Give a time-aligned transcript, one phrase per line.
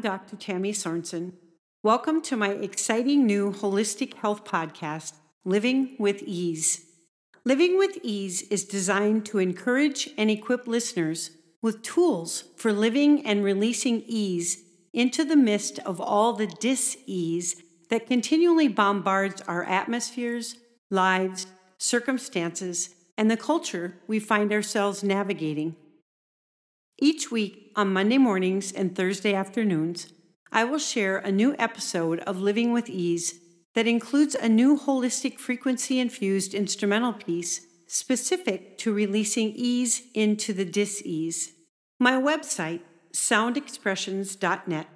[0.00, 0.36] Dr.
[0.36, 1.32] Tammy Sorensen.
[1.82, 5.12] Welcome to my exciting new holistic health podcast,
[5.44, 6.86] Living with Ease.
[7.44, 13.44] Living with Ease is designed to encourage and equip listeners with tools for living and
[13.44, 14.62] releasing ease
[14.94, 20.56] into the midst of all the dis ease that continually bombards our atmospheres,
[20.90, 21.46] lives,
[21.76, 25.76] circumstances, and the culture we find ourselves navigating.
[27.02, 30.12] Each week on Monday mornings and Thursday afternoons,
[30.52, 33.40] I will share a new episode of Living with Ease
[33.74, 40.66] that includes a new holistic frequency infused instrumental piece specific to releasing ease into the
[40.66, 41.52] dis ease.
[41.98, 42.80] My website,
[43.14, 44.86] soundexpressions.net,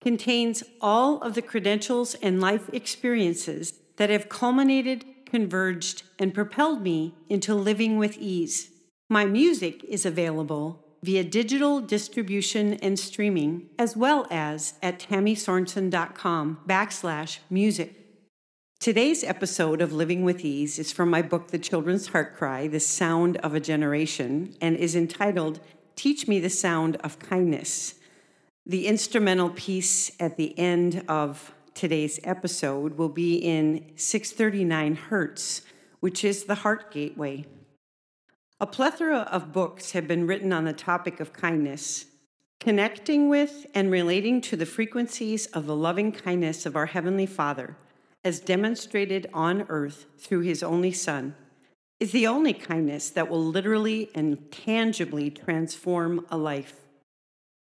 [0.00, 7.16] contains all of the credentials and life experiences that have culminated, converged, and propelled me
[7.28, 8.70] into living with ease.
[9.10, 17.38] My music is available via digital distribution and streaming, as well as at tammysorensen.com backslash
[17.50, 17.96] music.
[18.78, 22.80] Today's episode of Living with Ease is from my book, The Children's Heart Cry The
[22.80, 25.60] Sound of a Generation, and is entitled
[25.96, 27.94] Teach Me the Sound of Kindness.
[28.64, 35.62] The instrumental piece at the end of today's episode will be in 639 Hertz,
[36.00, 37.44] which is the Heart Gateway.
[38.62, 42.06] A plethora of books have been written on the topic of kindness,
[42.60, 47.76] connecting with and relating to the frequencies of the loving kindness of our Heavenly Father,
[48.22, 51.34] as demonstrated on earth through His only Son,
[51.98, 56.82] is the only kindness that will literally and tangibly transform a life.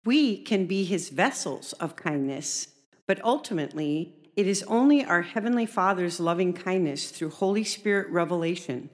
[0.04, 2.66] We can be His vessels of kindness,
[3.06, 8.90] but ultimately, it is only our Heavenly Father's loving kindness through Holy Spirit revelation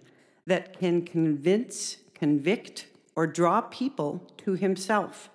[0.47, 5.31] that can convince, convict, or draw people to himself.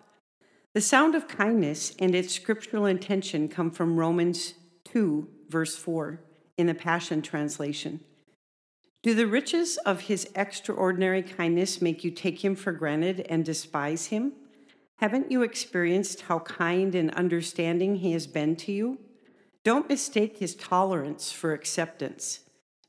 [0.73, 4.53] The sound of kindness and its scriptural intention come from Romans
[4.85, 6.21] 2, verse 4,
[6.57, 7.99] in the Passion Translation.
[9.03, 14.07] Do the riches of his extraordinary kindness make you take him for granted and despise
[14.07, 14.33] him?
[14.97, 18.99] Haven't you experienced how kind and understanding he has been to you?
[19.63, 22.41] Don't mistake his tolerance for acceptance.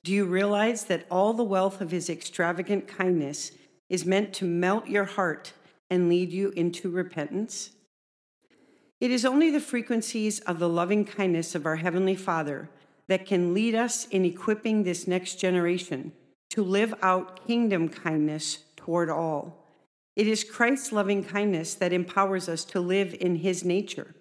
[0.05, 3.53] Do you realize that all the wealth of his extravagant kindness
[3.89, 5.53] is meant to melt your heart
[5.89, 7.71] and lead you into repentance?
[9.01, 12.69] It is only the frequencies of the loving kindness of our Heavenly Father
[13.09, 16.13] that can lead us in equipping this next generation
[16.51, 19.67] to live out kingdom kindness toward all.
[20.15, 24.15] It is Christ's loving kindness that empowers us to live in His nature.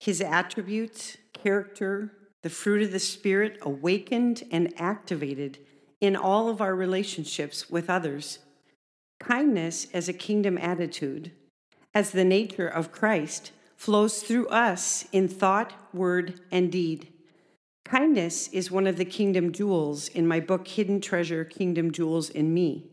[0.00, 2.12] His attributes, character,
[2.42, 5.58] the fruit of the Spirit awakened and activated
[6.00, 8.38] in all of our relationships with others.
[9.18, 11.32] Kindness as a kingdom attitude,
[11.94, 17.12] as the nature of Christ, flows through us in thought, word, and deed.
[17.84, 22.52] Kindness is one of the kingdom jewels in my book, Hidden Treasure Kingdom Jewels in
[22.52, 22.86] Me.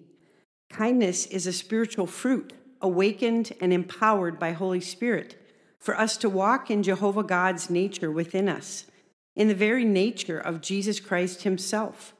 [0.70, 5.36] Kindness is a spiritual fruit awakened and empowered by Holy Spirit
[5.80, 8.86] for us to walk in Jehovah God's nature within us
[9.36, 12.14] in the very nature of Jesus Christ Himself.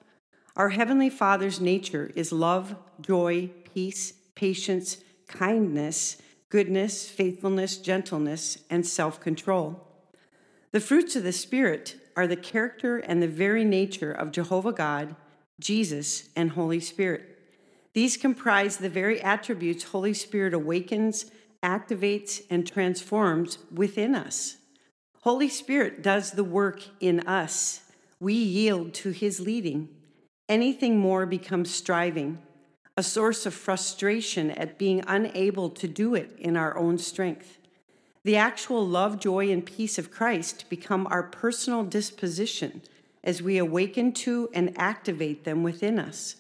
[0.56, 6.18] Our Heavenly Father's nature is love, joy, peace, patience, kindness,
[6.50, 9.86] goodness, faithfulness, gentleness, and self control.
[10.72, 15.16] The fruits of the Spirit are the character and the very nature of Jehovah God,
[15.60, 17.40] Jesus, and Holy Spirit.
[17.94, 21.32] These comprise the very attributes Holy Spirit awakens,
[21.64, 24.58] activates, and transforms within us.
[25.26, 27.82] Holy Spirit does the work in us.
[28.20, 29.90] We yield to his leading.
[30.48, 32.38] Anything more becomes striving,
[32.96, 37.58] a source of frustration at being unable to do it in our own strength.
[38.24, 42.84] The actual love, joy, and peace of Christ become our personal disposition
[43.24, 46.36] as we awaken to and activate them within us.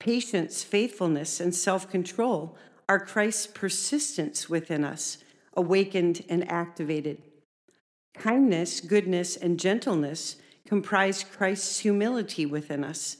[0.00, 2.56] Patience, faithfulness, and self control
[2.88, 5.18] are Christ's persistence within us,
[5.54, 7.20] awakened and activated.
[8.18, 10.36] Kindness, goodness, and gentleness
[10.66, 13.18] comprise Christ's humility within us.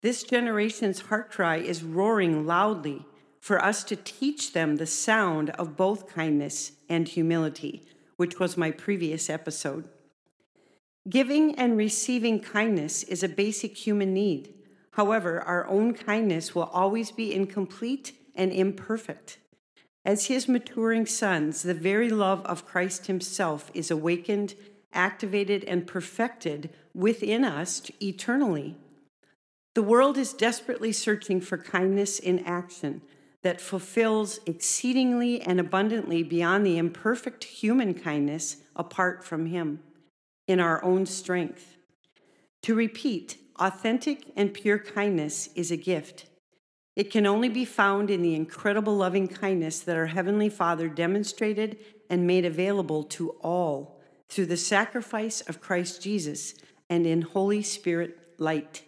[0.00, 3.04] This generation's heart cry is roaring loudly
[3.40, 7.86] for us to teach them the sound of both kindness and humility,
[8.16, 9.88] which was my previous episode.
[11.08, 14.54] Giving and receiving kindness is a basic human need.
[14.92, 19.38] However, our own kindness will always be incomplete and imperfect.
[20.08, 24.54] As his maturing sons, the very love of Christ himself is awakened,
[24.94, 28.74] activated, and perfected within us eternally.
[29.74, 33.02] The world is desperately searching for kindness in action,
[33.42, 39.80] that fulfills exceedingly and abundantly beyond the imperfect human kindness apart from Him
[40.46, 41.76] in our own strength.
[42.62, 46.24] To repeat, authentic and pure kindness is a gift.
[46.98, 51.78] It can only be found in the incredible loving kindness that our Heavenly Father demonstrated
[52.10, 56.54] and made available to all through the sacrifice of Christ Jesus
[56.90, 58.82] and in Holy Spirit light.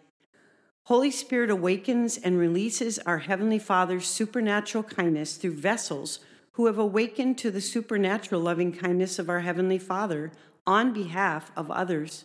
[0.87, 6.19] Holy Spirit awakens and releases our Heavenly Father's supernatural kindness through vessels
[6.55, 10.33] who have awakened to the supernatural loving kindness of our Heavenly Father
[10.67, 12.25] on behalf of others.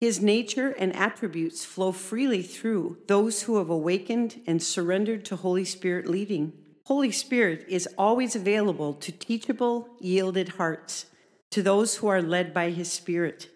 [0.00, 5.64] His nature and attributes flow freely through those who have awakened and surrendered to Holy
[5.64, 6.52] Spirit leading.
[6.84, 11.06] Holy Spirit is always available to teachable, yielded hearts,
[11.50, 13.48] to those who are led by His Spirit.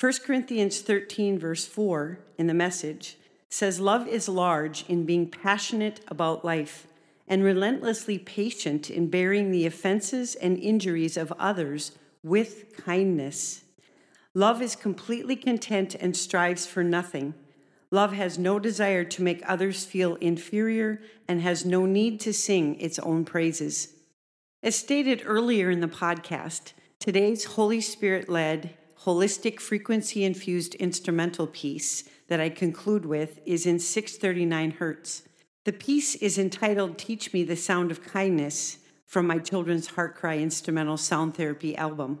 [0.00, 3.16] 1 Corinthians 13, verse 4 in the message
[3.50, 6.86] says love is large in being passionate about life
[7.26, 11.92] and relentlessly patient in bearing the offenses and injuries of others
[12.22, 13.64] with kindness.
[14.38, 17.34] Love is completely content and strives for nothing.
[17.90, 22.80] Love has no desire to make others feel inferior and has no need to sing
[22.80, 23.94] its own praises.
[24.62, 32.04] As stated earlier in the podcast, today's Holy Spirit led, holistic, frequency infused instrumental piece
[32.28, 35.24] that I conclude with is in 639 Hertz.
[35.64, 40.38] The piece is entitled Teach Me the Sound of Kindness from my Children's Heart Cry
[40.38, 42.20] Instrumental Sound Therapy album.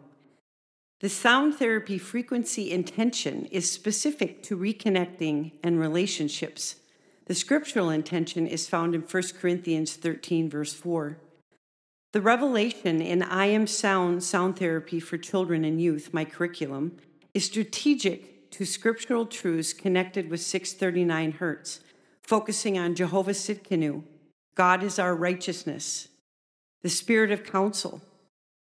[1.00, 6.74] The sound therapy frequency intention is specific to reconnecting and relationships.
[7.26, 11.16] The scriptural intention is found in 1 Corinthians 13, verse 4.
[12.12, 16.96] The revelation in I Am Sound Sound Therapy for Children and Youth, my curriculum,
[17.32, 21.78] is strategic to scriptural truths connected with 639 Hertz,
[22.22, 24.02] focusing on Jehovah Tsidkenu,
[24.56, 26.08] God is our righteousness,
[26.82, 28.00] the spirit of counsel,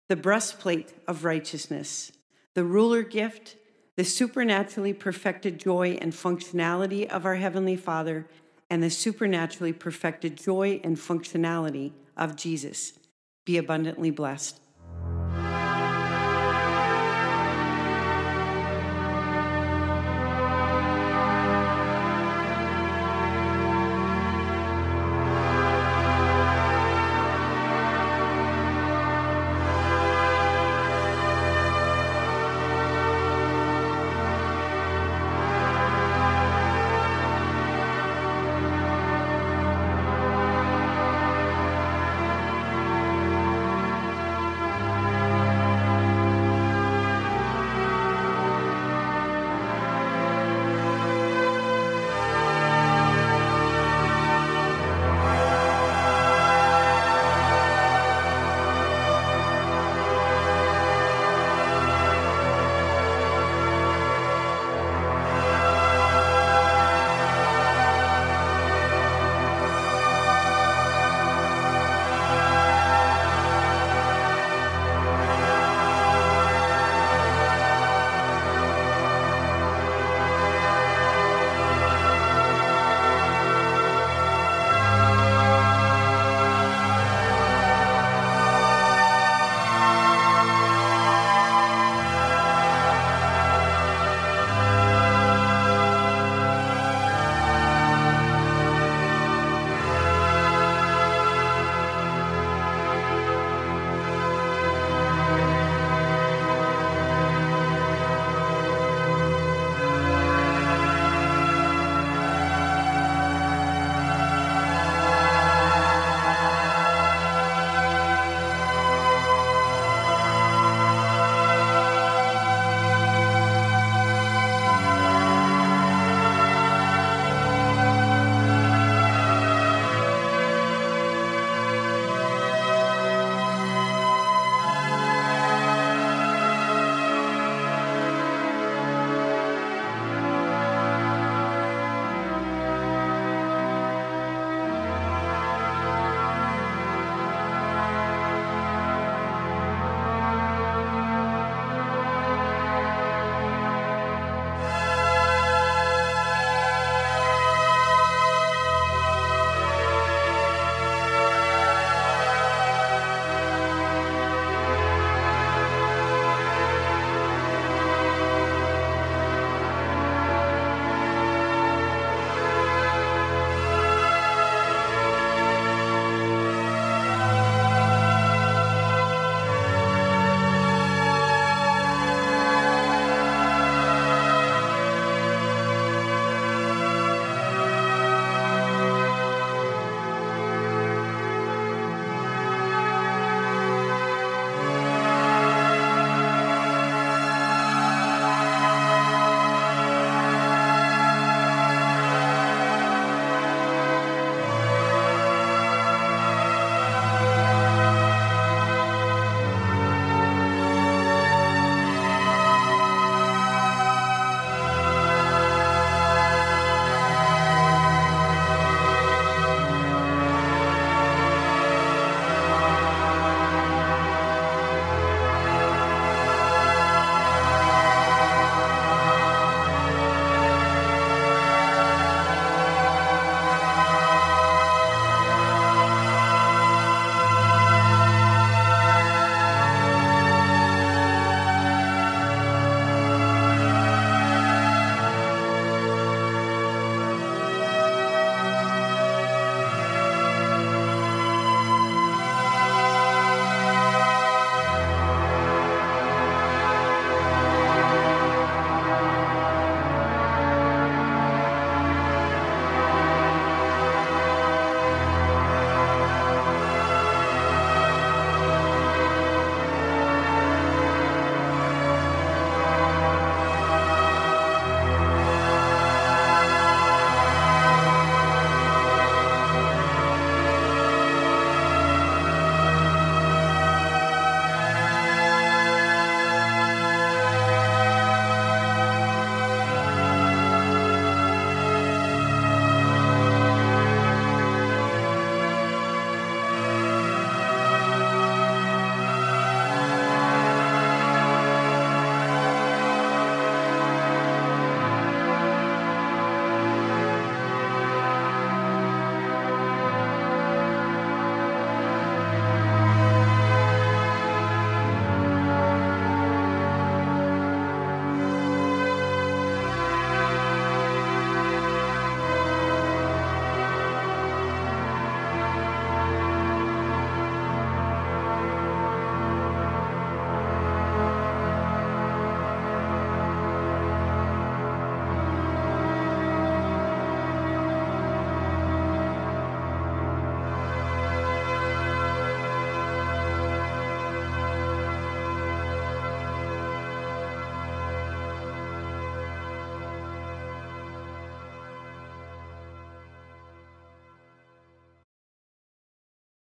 [0.09, 2.11] the breastplate of righteousness,
[2.55, 3.55] the ruler gift,
[3.95, 8.27] the supernaturally perfected joy and functionality of our Heavenly Father,
[8.69, 12.93] and the supernaturally perfected joy and functionality of Jesus.
[13.45, 14.59] Be abundantly blessed.